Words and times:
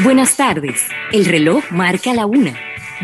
Buenas 0.00 0.36
tardes. 0.36 0.88
El 1.10 1.24
reloj 1.24 1.64
marca 1.70 2.12
la 2.12 2.26
una, 2.26 2.54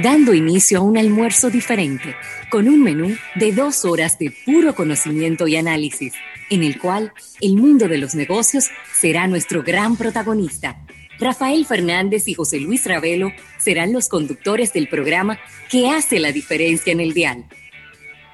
dando 0.03 0.35
inicio 0.35 0.79
a 0.79 0.83
un 0.83 0.99
almuerzo 0.99 1.49
diferente, 1.49 2.15
con 2.51 2.69
un 2.69 2.83
menú 2.83 3.17
de 3.35 3.53
dos 3.53 3.87
horas 3.87 4.19
de 4.19 4.31
puro 4.31 4.75
conocimiento 4.75 5.49
y 5.49 5.57
análisis, 5.57 6.13
en 6.51 6.63
el 6.63 6.79
cual 6.79 7.15
el 7.41 7.57
mundo 7.57 7.89
de 7.89 7.97
los 7.97 8.15
negocios 8.15 8.71
será 8.93 9.27
nuestro 9.27 9.63
gran 9.63 9.97
protagonista. 9.97 10.85
Rafael 11.19 11.65
Fernández 11.65 12.29
y 12.29 12.35
José 12.35 12.61
Luis 12.61 12.85
Ravelo 12.85 13.33
serán 13.57 13.95
los 13.95 14.11
conductores 14.11 14.75
del 14.75 14.89
programa 14.89 15.39
que 15.71 15.89
hace 15.89 16.19
la 16.19 16.31
diferencia 16.31 16.93
en 16.93 17.01
el 17.01 17.15
dial. 17.15 17.47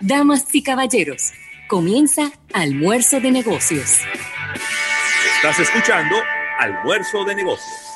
Damas 0.01 0.47
y 0.53 0.65
caballeros, 0.65 1.33
comienza 1.69 2.33
Almuerzo 2.53 3.21
de 3.21 3.31
Negocios. 3.31 4.01
Estás 5.37 5.61
escuchando 5.61 6.17
Almuerzo 6.59 7.25
de 7.25 7.37
Negocios. 7.37 7.88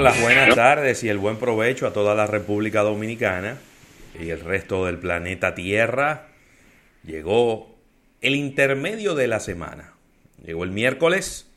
Las 0.00 0.20
buenas 0.22 0.54
tardes 0.54 1.04
y 1.04 1.08
el 1.08 1.18
buen 1.18 1.36
provecho 1.36 1.86
a 1.86 1.92
toda 1.92 2.14
la 2.14 2.26
República 2.26 2.80
Dominicana 2.80 3.58
y 4.18 4.30
el 4.30 4.40
resto 4.40 4.86
del 4.86 4.98
planeta 4.98 5.54
Tierra. 5.54 6.28
Llegó 7.04 7.74
el 8.22 8.34
intermedio 8.34 9.14
de 9.14 9.26
la 9.26 9.38
semana. 9.38 9.92
Llegó 10.44 10.64
el 10.64 10.70
miércoles, 10.70 11.50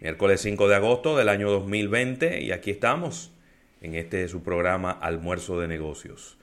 miércoles 0.00 0.40
5 0.42 0.68
de 0.68 0.76
agosto 0.76 1.16
del 1.16 1.28
año 1.28 1.50
2020 1.50 2.42
y 2.42 2.52
aquí 2.52 2.70
estamos 2.70 3.32
en 3.80 3.96
este 3.96 4.28
su 4.28 4.42
programa 4.42 4.92
Almuerzo 4.92 5.58
de 5.58 5.66
Negocios. 5.66 6.38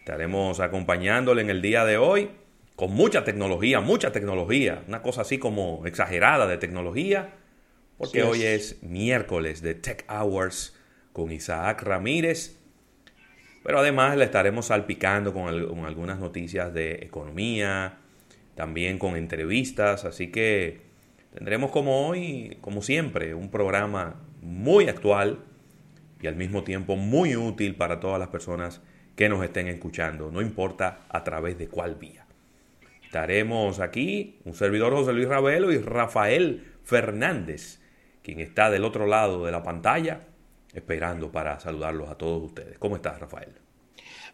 Estaremos 0.00 0.60
acompañándole 0.60 1.40
en 1.40 1.50
el 1.50 1.62
día 1.62 1.84
de 1.86 1.96
hoy 1.96 2.30
con 2.76 2.92
mucha 2.92 3.24
tecnología, 3.24 3.80
mucha 3.80 4.12
tecnología, 4.12 4.82
una 4.88 5.00
cosa 5.00 5.22
así 5.22 5.38
como 5.38 5.86
exagerada 5.86 6.46
de 6.46 6.58
tecnología, 6.58 7.30
porque 7.96 8.24
hoy 8.24 8.42
es 8.42 8.82
miércoles 8.82 9.62
de 9.62 9.74
Tech 9.74 10.04
Hours 10.10 10.74
con 11.12 11.30
Isaac 11.32 11.82
Ramírez. 11.82 12.58
Pero 13.62 13.78
además 13.78 14.16
le 14.16 14.24
estaremos 14.24 14.66
salpicando 14.66 15.32
con, 15.32 15.46
algunas 15.84 16.18
noticias 16.18 16.74
de 16.74 16.94
economía, 16.94 17.98
también 18.56 18.98
con 18.98 19.16
entrevistas, 19.16 20.04
así 20.04 20.28
que 20.32 20.80
tendremos 21.32 21.70
como 21.70 22.08
hoy, 22.08 22.58
como 22.60 22.82
siempre, 22.82 23.34
un 23.34 23.50
programa 23.50 24.16
muy 24.40 24.88
actual 24.88 25.38
y 26.20 26.26
al 26.26 26.34
mismo 26.34 26.64
tiempo 26.64 26.96
muy 26.96 27.36
útil 27.36 27.76
para 27.76 28.00
todas 28.00 28.18
las 28.18 28.28
personas 28.28 28.80
que 29.14 29.28
nos 29.28 29.44
estén 29.44 29.68
escuchando, 29.68 30.30
no 30.32 30.40
importa 30.40 31.00
a 31.08 31.22
través 31.22 31.56
de 31.56 31.68
cuál 31.68 31.94
vía. 31.94 32.26
Estaremos 33.04 33.78
aquí, 33.78 34.38
un 34.44 34.54
servidor 34.54 34.92
José 34.92 35.12
Luis 35.12 35.28
Ravelo 35.28 35.70
y 35.70 35.78
Rafael 35.78 36.64
Fernández, 36.82 37.80
quien 38.22 38.40
está 38.40 38.70
del 38.70 38.84
otro 38.84 39.06
lado 39.06 39.44
de 39.44 39.52
la 39.52 39.62
pantalla 39.62 40.20
esperando 40.72 41.30
para 41.30 41.58
saludarlos 41.60 42.08
a 42.08 42.16
todos 42.16 42.42
ustedes. 42.42 42.78
¿Cómo 42.78 42.96
estás, 42.96 43.20
Rafael? 43.20 43.50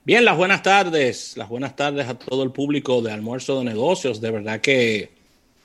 Bien, 0.05 0.25
las 0.25 0.37
buenas 0.37 0.63
tardes, 0.63 1.37
las 1.37 1.49
buenas 1.49 1.77
tardes 1.77 2.09
a 2.09 2.19
todo 2.19 2.43
el 2.43 2.53
público 2.53 3.03
de 3.03 3.13
Almuerzo 3.13 3.59
de 3.59 3.65
Negocios. 3.65 4.21
De 4.21 4.31
verdad 4.31 4.61
que 4.61 5.11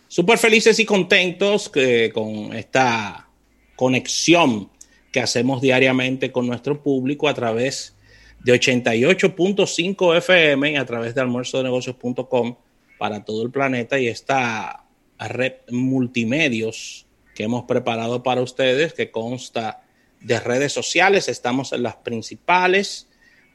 súper 0.07 0.37
felices 0.37 0.79
y 0.79 0.85
contentos 0.85 1.69
que, 1.69 2.11
con 2.13 2.53
esta 2.53 3.29
conexión 3.75 4.69
que 5.11 5.19
hacemos 5.19 5.61
diariamente 5.61 6.31
con 6.31 6.47
nuestro 6.47 6.81
público 6.81 7.29
a 7.29 7.33
través 7.33 7.95
de 8.43 8.53
88.5 8.53 10.17
FM 10.17 10.71
y 10.71 10.75
a 10.75 10.85
través 10.85 11.15
de 11.15 11.21
almuerzodenegocios.com 11.21 12.55
para 12.97 13.23
todo 13.23 13.43
el 13.43 13.51
planeta 13.51 13.99
y 13.99 14.07
esta 14.07 14.85
red 15.19 15.53
multimedios 15.69 17.05
que 17.35 17.43
hemos 17.43 17.63
preparado 17.63 18.23
para 18.23 18.41
ustedes 18.41 18.93
que 18.93 19.11
consta 19.11 19.82
de 20.23 20.39
redes 20.39 20.73
sociales. 20.73 21.27
Estamos 21.27 21.73
en 21.73 21.83
las 21.83 21.97
principales. 21.97 23.07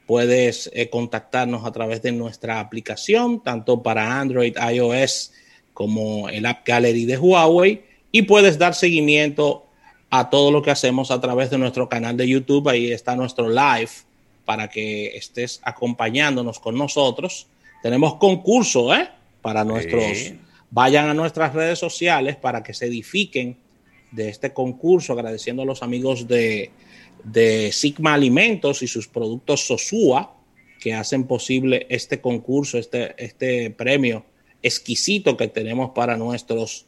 Puedes 0.06 0.70
eh, 0.72 0.88
contactarnos 0.88 1.64
a 1.66 1.72
través 1.72 2.00
de 2.02 2.12
nuestra 2.12 2.60
aplicación, 2.60 3.42
tanto 3.42 3.82
para 3.82 4.20
Android, 4.20 4.56
iOS 4.72 5.32
como 5.74 6.28
el 6.28 6.46
App 6.46 6.66
Gallery 6.66 7.04
de 7.04 7.18
Huawei. 7.18 7.84
Y 8.10 8.22
puedes 8.22 8.58
dar 8.58 8.74
seguimiento 8.74 9.66
a 10.10 10.30
todo 10.30 10.50
lo 10.50 10.62
que 10.62 10.70
hacemos 10.70 11.10
a 11.10 11.20
través 11.20 11.50
de 11.50 11.58
nuestro 11.58 11.88
canal 11.88 12.16
de 12.16 12.28
YouTube. 12.28 12.68
Ahí 12.68 12.92
está 12.92 13.16
nuestro 13.16 13.48
live 13.48 13.90
para 14.44 14.68
que 14.68 15.08
estés 15.08 15.60
acompañándonos 15.62 16.58
con 16.58 16.76
nosotros. 16.76 17.48
Tenemos 17.82 18.14
concurso, 18.14 18.94
¿eh? 18.94 19.08
Para 19.42 19.64
nuestros... 19.64 20.32
Vayan 20.70 21.08
a 21.08 21.14
nuestras 21.14 21.54
redes 21.54 21.78
sociales 21.78 22.36
para 22.36 22.62
que 22.62 22.74
se 22.74 22.86
edifiquen 22.86 23.56
de 24.10 24.28
este 24.28 24.52
concurso, 24.52 25.12
agradeciendo 25.12 25.62
a 25.62 25.66
los 25.66 25.82
amigos 25.82 26.26
de, 26.26 26.70
Sigma 27.72 28.14
Alimentos 28.14 28.82
y 28.82 28.86
sus 28.86 29.08
productos 29.08 29.66
Sosúa 29.66 30.34
que 30.80 30.94
hacen 30.94 31.24
posible 31.24 31.86
este 31.90 32.20
concurso, 32.20 32.78
este, 32.78 33.14
este 33.22 33.70
premio 33.70 34.24
exquisito 34.62 35.36
que 35.36 35.48
tenemos 35.48 35.90
para 35.90 36.16
nuestros 36.16 36.86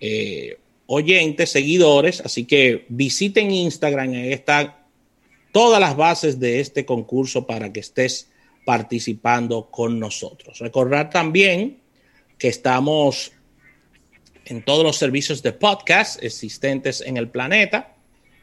eh, 0.00 0.58
oyentes, 0.86 1.50
seguidores. 1.50 2.20
Así 2.20 2.44
que 2.44 2.86
visiten 2.88 3.50
Instagram, 3.50 4.10
ahí 4.10 4.32
están 4.32 4.74
todas 5.52 5.80
las 5.80 5.96
bases 5.96 6.40
de 6.40 6.60
este 6.60 6.84
concurso 6.84 7.46
para 7.46 7.72
que 7.72 7.80
estés 7.80 8.28
participando 8.64 9.70
con 9.70 9.98
nosotros. 9.98 10.58
Recordar 10.60 11.10
también 11.10 11.80
que 12.38 12.48
estamos 12.48 13.32
en 14.46 14.62
todos 14.62 14.84
los 14.84 14.96
servicios 14.96 15.42
de 15.42 15.52
podcast 15.52 16.22
existentes 16.22 17.00
en 17.00 17.16
el 17.16 17.28
planeta. 17.28 17.94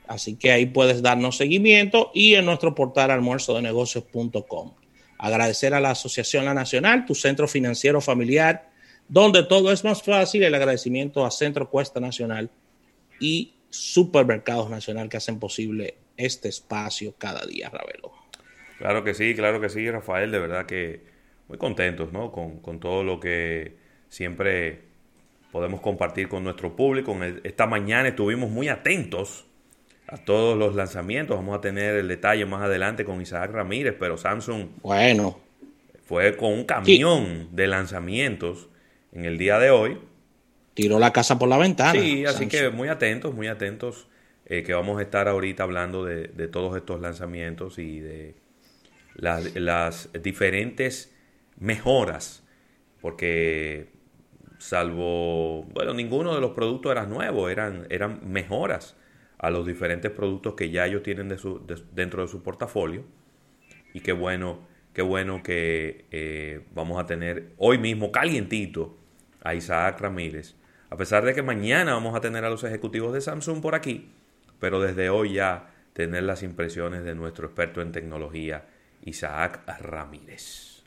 Así 0.08 0.36
que 0.36 0.52
ahí 0.52 0.66
puedes 0.66 1.02
darnos 1.02 1.38
seguimiento 1.38 2.12
y 2.14 2.36
en 2.36 2.46
nuestro 2.46 2.74
portal 2.74 3.12
almuerzodenegocios.com. 3.12 4.74
Agradecer 5.18 5.74
a 5.74 5.80
la 5.80 5.92
Asociación 5.92 6.46
La 6.46 6.54
Nacional, 6.54 7.06
tu 7.06 7.14
centro 7.14 7.48
financiero 7.48 8.02
familiar, 8.02 8.70
donde 9.08 9.44
todo 9.44 9.72
es 9.72 9.84
más 9.84 10.02
fácil. 10.02 10.44
El 10.44 10.56
agradecimiento 10.56 11.26
a 11.26 11.32
Centro 11.32 11.70
Cuesta 11.70 12.00
Nacional 12.00 12.50
y 13.20 13.54
Supermercados 13.70 14.70
Nacional 14.70 15.10
que 15.10 15.18
hacen 15.18 15.40
posible 15.40 15.96
este 16.18 16.50
espacio 16.50 17.14
cada 17.18 17.46
día, 17.46 17.70
Ravelo. 17.70 18.12
Claro 18.80 19.04
que 19.04 19.14
sí, 19.14 19.36
claro 19.36 19.60
que 19.62 19.70
sí, 19.70 19.90
Rafael. 19.92 20.32
De 20.32 20.40
verdad 20.40 20.66
que 20.66 21.04
muy 21.50 21.58
contentos 21.58 22.12
¿no? 22.14 22.32
con, 22.32 22.60
con 22.62 22.80
todo 22.80 23.04
lo 23.04 23.20
que 23.20 23.76
siempre 24.08 24.89
podemos 25.52 25.82
compartir 25.82 26.28
con 26.28 26.44
nuestro 26.44 26.76
público. 26.76 27.18
Esta 27.44 27.66
mañana 27.66 28.10
estuvimos 28.10 28.50
muy 28.50 28.68
atentos 28.68 29.46
a 30.08 30.18
todos 30.18 30.58
los 30.58 30.76
lanzamientos. 30.76 31.38
Vamos 31.38 31.58
a 31.58 31.62
tener 31.62 31.96
el 31.96 32.08
detalle 32.08 32.46
más 32.46 32.64
adelante 32.64 33.06
con 33.06 33.22
Isaac 33.22 33.52
Ramírez, 33.52 33.96
pero 34.00 34.18
Samsung 34.18 34.68
bueno. 34.82 35.40
fue 36.06 36.36
con 36.36 36.54
un 36.54 36.64
camión 36.66 37.50
de 37.52 37.68
lanzamientos 37.68 38.70
en 39.12 39.26
el 39.26 39.38
día 39.38 39.60
de 39.60 39.72
hoy. 39.72 39.98
Tiró 40.74 41.00
la 41.00 41.12
casa 41.12 41.38
por 41.38 41.50
la 41.50 41.58
ventana. 41.58 42.00
Sí, 42.00 42.26
así 42.26 42.48
que 42.48 42.70
muy 42.70 42.88
atentos, 42.88 43.34
muy 43.34 43.48
atentos, 43.48 44.08
eh, 44.46 44.64
que 44.64 44.74
vamos 44.74 45.00
a 45.00 45.02
estar 45.02 45.28
ahorita 45.28 45.64
hablando 45.64 46.06
de, 46.06 46.28
todos 46.48 46.76
estos 46.78 47.02
lanzamientos 47.02 47.78
y 47.80 48.00
de 48.00 48.36
las 49.16 50.10
diferentes 50.14 51.14
mejoras, 51.58 52.44
porque 53.02 53.99
salvo, 54.60 55.64
bueno, 55.74 55.94
ninguno 55.94 56.36
de 56.36 56.42
los 56.42 56.52
productos 56.52 56.92
era 56.92 57.06
nuevo, 57.08 57.50
eran, 57.50 57.88
eran 57.90 58.20
mejoras 58.30 58.96
a 59.40 59.50
los 59.50 59.66
diferentes 59.66 60.12
productos 60.12 60.54
que 60.54 60.70
ya 60.70 60.86
ellos 60.86 61.02
tienen 61.02 61.30
dentro 61.94 62.22
de 62.22 62.28
su 62.28 62.44
portafolio. 62.44 63.06
Y 63.94 64.02
qué 64.02 64.12
bueno, 64.12 64.68
qué 64.94 65.02
bueno 65.02 65.42
que 65.42 66.06
eh, 66.12 66.62
vamos 66.76 67.02
a 67.02 67.08
tener 67.08 67.54
hoy 67.58 67.78
mismo 67.78 68.12
calientito 68.12 68.98
a 69.42 69.56
Isaac 69.56 70.00
Ramírez. 70.02 70.56
A 70.90 70.98
pesar 70.98 71.24
de 71.24 71.34
que 71.34 71.42
mañana 71.42 71.94
vamos 71.94 72.16
a 72.16 72.22
tener 72.22 72.44
a 72.44 72.50
los 72.50 72.64
ejecutivos 72.64 73.14
de 73.14 73.22
Samsung 73.22 73.62
por 73.62 73.76
aquí, 73.76 74.12
pero 74.60 74.82
desde 74.82 75.10
hoy 75.10 75.34
ya 75.34 75.74
tener 75.94 76.24
las 76.24 76.44
impresiones 76.44 77.04
de 77.04 77.16
nuestro 77.16 77.48
experto 77.48 77.82
en 77.82 77.94
tecnología, 77.94 78.66
Isaac 79.06 79.62
Ramírez. 79.80 80.84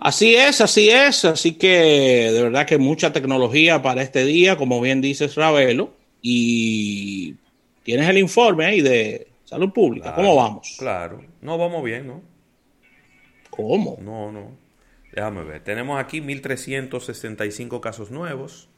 Así 0.00 0.34
es, 0.34 0.60
así 0.62 0.88
es. 0.88 1.26
Así 1.26 1.52
que 1.52 2.30
de 2.32 2.42
verdad 2.42 2.66
que 2.66 2.78
mucha 2.78 3.12
tecnología 3.12 3.82
para 3.82 4.00
este 4.02 4.24
día, 4.24 4.56
como 4.56 4.80
bien 4.80 5.02
dices, 5.02 5.34
Ravelo. 5.34 5.92
Y 6.22 7.34
tienes 7.82 8.08
el 8.08 8.16
informe 8.18 8.64
ahí 8.64 8.80
de 8.80 9.26
salud 9.44 9.72
pública. 9.72 10.14
¿Cómo 10.14 10.36
vamos? 10.36 10.76
Claro, 10.78 11.22
no 11.42 11.58
vamos 11.58 11.84
bien, 11.84 12.06
¿no? 12.06 12.22
¿Cómo? 13.50 13.98
No, 14.00 14.32
no. 14.32 14.52
Déjame 15.12 15.44
ver. 15.44 15.62
Tenemos 15.62 16.00
aquí 16.00 16.20
1.365 16.20 17.80
casos 17.80 18.10
nuevos. 18.10 18.70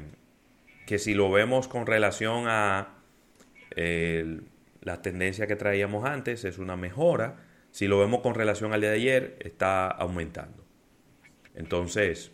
que 0.87 1.01
si 1.01 1.15
lo 1.15 1.29
vemos 1.29 1.67
con 1.67 1.89
relación 1.89 2.45
a 2.47 3.01
la 3.75 5.03
tendencia 5.03 5.49
que 5.49 5.57
traíamos 5.57 6.05
antes, 6.05 6.45
es 6.45 6.59
una 6.59 6.77
mejora. 6.77 7.45
Si 7.73 7.89
lo 7.89 7.99
vemos 7.99 8.21
con 8.21 8.37
relación 8.37 8.73
al 8.73 8.81
día 8.81 8.91
de 8.91 8.97
ayer, 8.97 9.37
está 9.41 9.89
aumentando. 9.89 10.65
Entonces, 11.57 12.31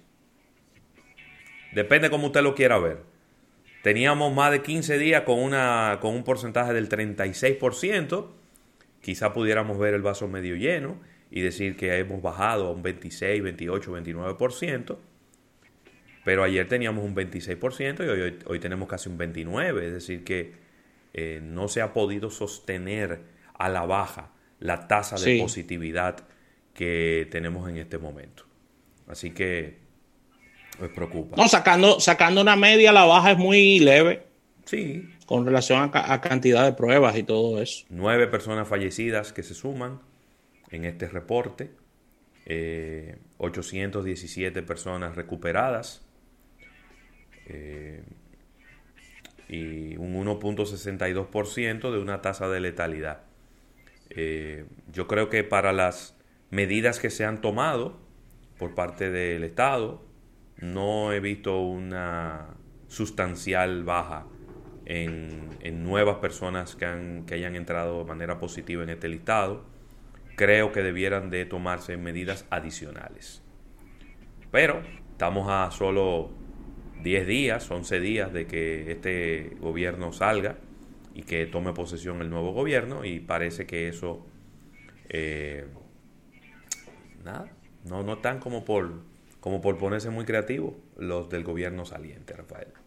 depende 1.72 2.10
como 2.10 2.26
usted 2.26 2.43
lo 2.43 2.55
quiera 2.55 2.76
ver. 2.76 2.99
Teníamos 3.82 4.31
más 4.34 4.50
de 4.50 4.60
15 4.60 4.99
días 4.99 5.22
con, 5.22 5.38
una, 5.38 6.00
con 6.02 6.14
un 6.14 6.22
porcentaje 6.22 6.75
del 6.75 6.90
36%. 6.90 8.44
Quizá 9.04 9.34
pudiéramos 9.34 9.78
ver 9.78 9.92
el 9.92 10.00
vaso 10.00 10.28
medio 10.28 10.56
lleno 10.56 10.98
y 11.30 11.42
decir 11.42 11.76
que 11.76 11.94
hemos 11.98 12.22
bajado 12.22 12.68
a 12.68 12.72
un 12.72 12.82
26, 12.82 13.42
28, 13.42 13.92
29%. 13.92 14.96
Pero 16.24 16.42
ayer 16.42 16.66
teníamos 16.66 17.04
un 17.04 17.14
26% 17.14 17.98
y 17.98 18.08
hoy, 18.08 18.38
hoy, 18.46 18.60
tenemos 18.60 18.88
casi 18.88 19.10
un 19.10 19.18
29%. 19.18 19.82
Es 19.82 19.92
decir, 19.92 20.24
que 20.24 20.54
eh, 21.12 21.40
no 21.42 21.68
se 21.68 21.82
ha 21.82 21.92
podido 21.92 22.30
sostener 22.30 23.20
a 23.52 23.68
la 23.68 23.84
baja 23.84 24.32
la 24.58 24.88
tasa 24.88 25.16
de 25.16 25.38
positividad 25.38 26.26
que 26.72 27.28
tenemos 27.30 27.68
en 27.68 27.76
este 27.76 27.98
momento. 27.98 28.46
Así 29.06 29.32
que 29.32 29.80
me 30.80 30.88
preocupa. 30.88 31.36
No, 31.36 31.46
sacando, 31.46 32.00
sacando 32.00 32.40
una 32.40 32.56
media, 32.56 32.90
la 32.90 33.04
baja 33.04 33.32
es 33.32 33.36
muy 33.36 33.80
leve. 33.80 34.23
Sí. 34.64 35.11
Con 35.26 35.44
relación 35.44 35.90
a, 35.93 36.20
cantidad 36.20 36.64
de 36.64 36.72
pruebas 36.72 37.16
y 37.16 37.22
todo 37.22 37.61
eso. 37.61 37.84
Nueve 37.90 38.26
personas 38.26 38.66
fallecidas 38.66 39.32
que 39.32 39.43
se 39.43 39.55
suman 39.55 40.00
en 40.70 40.84
este 40.84 41.08
reporte. 41.08 41.70
817 42.46 44.58
eh, 44.58 44.62
personas 44.62 45.16
recuperadas. 45.16 46.06
Eh, 47.46 48.02
y 49.49 49.96
un 49.96 50.14
1.62% 50.25 51.93
de 51.93 51.99
una 51.99 52.22
tasa 52.22 52.49
de 52.49 52.60
letalidad. 52.60 53.20
Eh, 54.10 54.64
yo 54.93 55.06
creo 55.06 55.28
que 55.28 55.44
para 55.44 55.72
las 55.72 56.17
medidas 56.50 56.99
que 56.99 57.10
se 57.10 57.25
han 57.25 57.40
tomado 57.40 58.00
por 58.58 58.75
parte 58.75 59.10
del 59.10 59.44
Estado, 59.44 60.02
no 60.56 61.12
he 61.12 61.20
visto 61.20 61.60
una 61.60 62.55
sustancial 62.88 63.84
baja 63.84 64.26
en, 64.86 65.84
nuevas 65.84 66.16
personas 66.16 66.76
que, 66.76 66.86
han, 66.86 67.26
que 67.26 67.34
hayan 67.34 67.56
entrado 67.56 67.98
de 67.98 68.04
manera 68.04 68.38
positiva 68.38 68.82
en 68.82 68.90
este 68.90 69.08
listado. 69.08 69.64
Creo 70.36 70.72
que 70.72 70.82
debieran 70.82 71.31
de 71.31 71.44
tomarse 71.44 71.96
medidas 71.96 72.46
adicionales. 72.50 73.42
Pero 74.50 74.82
estamos 75.12 75.48
a 75.48 75.70
solo 75.70 76.31
10 77.02 77.26
días, 77.26 77.70
11 77.70 78.00
días 78.00 78.32
de 78.32 78.46
que 78.46 78.90
este 78.92 79.56
gobierno 79.60 80.12
salga 80.12 80.56
y 81.14 81.22
que 81.22 81.46
tome 81.46 81.72
posesión 81.72 82.20
el 82.20 82.31
nuevo 82.31 82.52
gobierno 82.52 83.04
y 83.04 83.20
parece 83.20 83.66
que 83.66 83.88
eso, 83.88 84.26
eh, 85.08 85.66
nada, 87.25 87.52
no, 87.84 88.02
no 88.02 88.19
tan 88.19 88.40
como 88.40 88.64
por, 88.64 89.02
como 89.40 89.60
por 89.60 89.78
ponerse 89.78 90.10
muy 90.10 90.25
creativo 90.25 90.76
los 90.96 91.28
del 91.28 91.44
gobierno 91.44 91.84
saliente, 91.84 92.34
Rafael. 92.34 92.83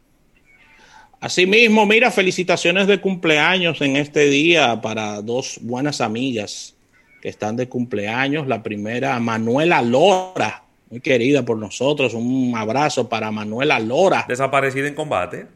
Asimismo, 1.19 1.85
mira, 1.85 2.11
felicitaciones 2.11 2.85
de 2.87 3.01
cumpleaños 3.01 3.81
en 3.81 3.95
este 3.95 4.25
día 4.25 4.79
para 4.81 5.21
dos 5.21 5.59
buenas 5.61 5.99
amigas 5.99 6.75
que 7.21 7.29
están 7.29 7.55
de 7.55 7.67
cumpleaños. 7.67 8.47
La 8.47 8.61
primera, 8.61 9.19
Manuela 9.19 9.81
Lora, 9.81 10.63
muy 10.91 10.99
querida 10.99 11.43
por 11.43 11.57
nosotros. 11.57 12.13
Un 12.13 12.53
abrazo 12.55 13.09
para 13.09 13.31
Manuela 13.31 13.79
Lora. 13.79 14.25
Desaparecida 14.27 14.87
en 14.87 14.93
combate. 14.93 15.47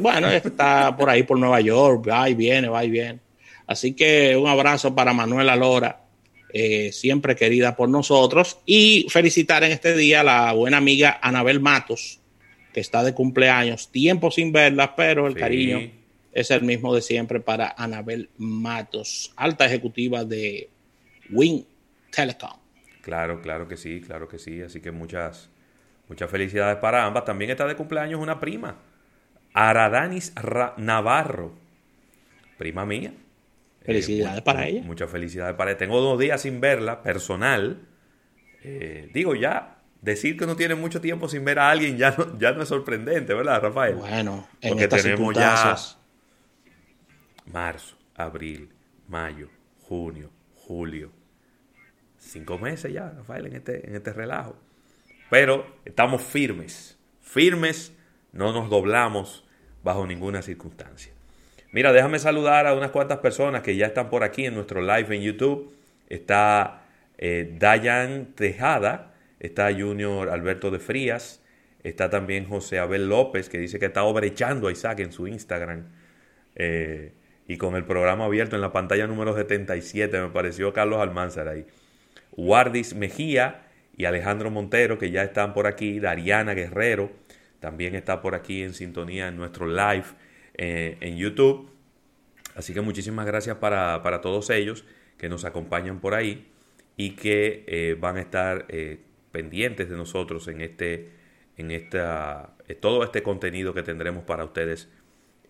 Bueno, 0.00 0.28
está 0.30 0.96
por 0.96 1.10
ahí 1.10 1.24
por 1.24 1.38
Nueva 1.38 1.60
York, 1.60 2.08
va 2.08 2.30
y 2.30 2.34
viene, 2.34 2.68
va 2.68 2.84
y 2.84 2.90
viene. 2.90 3.18
Así 3.66 3.92
que 3.92 4.36
un 4.36 4.46
abrazo 4.46 4.94
para 4.94 5.12
Manuela 5.12 5.56
Lora, 5.56 6.00
eh, 6.52 6.90
siempre 6.92 7.36
querida 7.36 7.76
por 7.76 7.88
nosotros. 7.88 8.58
Y 8.64 9.06
felicitar 9.10 9.64
en 9.64 9.72
este 9.72 9.94
día 9.96 10.20
a 10.20 10.24
la 10.24 10.52
buena 10.52 10.76
amiga 10.76 11.18
Anabel 11.20 11.60
Matos, 11.60 12.19
que 12.72 12.80
está 12.80 13.02
de 13.02 13.14
cumpleaños. 13.14 13.90
Tiempo 13.90 14.30
sin 14.30 14.52
verla, 14.52 14.94
pero 14.96 15.26
el 15.26 15.34
cariño 15.34 15.90
es 16.32 16.50
el 16.50 16.62
mismo 16.62 16.94
de 16.94 17.02
siempre 17.02 17.40
para 17.40 17.74
Anabel 17.76 18.30
Matos, 18.36 19.32
alta 19.36 19.66
ejecutiva 19.66 20.24
de 20.24 20.68
Win 21.30 21.66
Telecom. 22.10 22.58
Claro, 23.02 23.40
claro 23.40 23.66
que 23.66 23.76
sí, 23.76 24.00
claro 24.00 24.28
que 24.28 24.38
sí. 24.38 24.62
Así 24.62 24.80
que 24.80 24.90
muchas, 24.90 25.50
muchas 26.08 26.30
felicidades 26.30 26.76
para 26.78 27.04
ambas. 27.04 27.24
También 27.24 27.50
está 27.50 27.66
de 27.66 27.76
cumpleaños 27.76 28.20
una 28.20 28.38
prima 28.38 28.76
Aradanis 29.52 30.32
Navarro, 30.76 31.54
prima 32.58 32.86
mía. 32.86 33.12
Felicidades 33.82 34.42
para 34.42 34.66
ella. 34.68 34.82
Muchas 34.82 35.10
felicidades 35.10 35.56
para 35.56 35.70
ella. 35.70 35.78
Tengo 35.78 36.00
dos 36.00 36.18
días 36.18 36.42
sin 36.42 36.60
verla, 36.60 37.02
personal. 37.02 37.80
Eh, 38.62 39.10
digo, 39.12 39.34
ya 39.34 39.79
decir 40.00 40.36
que 40.36 40.46
no 40.46 40.56
tiene 40.56 40.74
mucho 40.74 41.00
tiempo 41.00 41.28
sin 41.28 41.44
ver 41.44 41.58
a 41.58 41.70
alguien 41.70 41.96
ya 41.96 42.14
no, 42.16 42.38
ya 42.38 42.52
no 42.52 42.62
es 42.62 42.68
sorprendente, 42.68 43.34
¿verdad, 43.34 43.60
Rafael? 43.60 43.94
Bueno, 43.96 44.48
en 44.60 44.70
Porque 44.70 44.88
tenemos 44.88 45.34
ya 45.34 45.76
marzo, 47.46 47.96
abril, 48.14 48.70
mayo, 49.08 49.48
junio, 49.82 50.30
julio. 50.54 51.10
Cinco 52.18 52.58
meses 52.58 52.92
ya, 52.92 53.10
Rafael, 53.10 53.46
en 53.46 53.56
este, 53.56 53.88
en 53.88 53.96
este 53.96 54.12
relajo. 54.12 54.56
Pero 55.30 55.66
estamos 55.84 56.22
firmes, 56.22 56.98
firmes 57.20 57.92
no 58.32 58.52
nos 58.52 58.68
doblamos 58.68 59.44
bajo 59.82 60.06
ninguna 60.06 60.42
circunstancia. 60.42 61.12
Mira, 61.72 61.92
déjame 61.92 62.18
saludar 62.18 62.66
a 62.66 62.74
unas 62.74 62.90
cuantas 62.90 63.18
personas 63.18 63.62
que 63.62 63.76
ya 63.76 63.86
están 63.86 64.10
por 64.10 64.24
aquí 64.24 64.44
en 64.46 64.54
nuestro 64.54 64.80
live 64.80 65.16
en 65.16 65.22
YouTube. 65.22 65.72
Está 66.08 66.82
eh, 67.16 67.54
Dayan 67.58 68.32
Tejada, 68.34 69.09
está 69.40 69.72
Junior 69.72 70.28
Alberto 70.28 70.70
de 70.70 70.78
Frías, 70.78 71.42
está 71.82 72.10
también 72.10 72.46
José 72.46 72.78
Abel 72.78 73.08
López, 73.08 73.48
que 73.48 73.58
dice 73.58 73.78
que 73.78 73.86
está 73.86 74.04
obrechando 74.04 74.68
a 74.68 74.72
Isaac 74.72 75.00
en 75.00 75.12
su 75.12 75.26
Instagram. 75.26 75.88
Eh, 76.54 77.14
y 77.48 77.56
con 77.56 77.74
el 77.74 77.84
programa 77.84 78.26
abierto 78.26 78.54
en 78.54 78.62
la 78.62 78.72
pantalla 78.72 79.06
número 79.06 79.34
77, 79.34 80.20
me 80.20 80.28
pareció 80.28 80.72
Carlos 80.72 81.00
Almanzar 81.00 81.48
ahí. 81.48 81.66
Guardis 82.32 82.94
Mejía 82.94 83.62
y 83.96 84.04
Alejandro 84.04 84.50
Montero, 84.50 84.98
que 84.98 85.10
ya 85.10 85.24
están 85.24 85.52
por 85.52 85.66
aquí. 85.66 85.98
Dariana 85.98 86.54
Guerrero, 86.54 87.10
también 87.58 87.94
está 87.94 88.22
por 88.22 88.34
aquí 88.34 88.62
en 88.62 88.72
sintonía 88.72 89.28
en 89.28 89.36
nuestro 89.36 89.66
live 89.66 90.04
eh, 90.54 90.96
en 91.00 91.16
YouTube. 91.16 91.70
Así 92.54 92.72
que 92.72 92.82
muchísimas 92.82 93.26
gracias 93.26 93.56
para, 93.56 94.20
todos 94.20 94.50
ellos 94.50 94.84
que 95.16 95.28
nos 95.28 95.44
acompañan 95.44 96.00
por 96.00 96.14
ahí 96.14 96.46
y 96.96 97.10
que 97.10 97.64
eh, 97.66 97.96
van 97.98 98.16
a 98.16 98.20
estar 98.20 98.66
pendientes 99.32 99.88
de 99.88 99.96
nosotros 99.96 100.48
en 100.48 100.60
este 100.60 101.10
en 101.56 101.70
esta 101.70 102.54
todo 102.80 103.02
este 103.04 103.22
contenido 103.22 103.74
que 103.74 103.82
tendremos 103.82 104.24
para 104.24 104.44
ustedes 104.44 104.88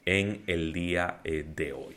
en 0.07 0.43
el 0.47 0.73
día 0.73 1.21
de 1.25 1.73
hoy. 1.73 1.97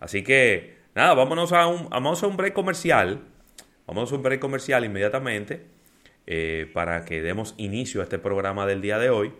Así 0.00 0.22
que 0.22 0.76
nada, 0.94 1.14
vámonos 1.14 1.52
a 1.52 1.66
un 1.66 1.88
vamos 1.88 2.22
a 2.22 2.26
un 2.26 2.36
break 2.36 2.52
comercial. 2.52 3.20
Vamos 3.86 4.12
a 4.12 4.16
un 4.16 4.22
break 4.22 4.40
comercial 4.40 4.84
inmediatamente 4.84 5.66
para 6.72 7.04
que 7.04 7.22
demos 7.22 7.54
inicio 7.58 8.00
a 8.00 8.04
este 8.04 8.18
programa 8.18 8.66
del 8.66 8.80
día 8.80 8.98
de 8.98 9.10
hoy. 9.10 9.32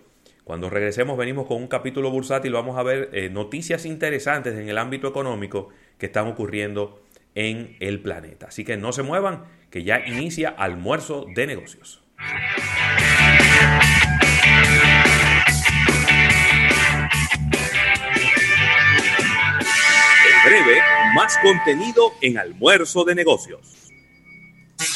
Cuando 0.45 0.69
regresemos 0.69 1.17
venimos 1.17 1.47
con 1.47 1.57
un 1.57 1.69
capítulo 1.69 2.11
bursátil, 2.11 2.53
vamos 2.53 2.77
a 2.77 2.83
ver 2.83 3.09
eh, 3.13 3.31
noticias 3.31 3.87
interesantes 3.87 4.55
en 4.55 4.69
el 4.69 4.77
ámbito 4.77 5.09
económico 5.09 5.71
que 5.97 6.07
están 6.07 6.29
ocurriendo 6.29 7.03
en 7.35 7.77
el 7.81 8.01
planeta. 8.01 8.47
Así 8.47 8.65
que 8.65 8.77
no 8.77 8.93
se 8.93 9.03
muevan, 9.03 9.45
que 9.71 9.85
ya 9.85 10.07
inicia 10.07 10.49
almuerzo 10.51 11.27
de 11.35 11.47
negocios. 11.47 12.03
En 20.27 20.51
breve, 20.51 20.81
más 21.15 21.37
contenido 21.39 22.13
en 22.21 22.39
almuerzo 22.39 23.05
de 23.05 23.15
negocios. 23.15 23.84